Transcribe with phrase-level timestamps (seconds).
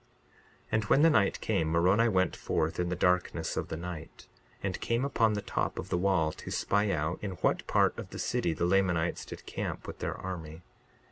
[0.01, 0.07] 62:20
[0.71, 4.25] And when the night came, Moroni went forth in the darkness of the night,
[4.63, 8.09] and came upon the top of the wall to spy out in what part of
[8.09, 10.63] the city the Lamanites did camp with their army.